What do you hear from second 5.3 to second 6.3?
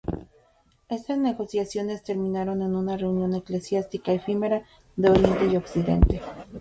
y Occidente.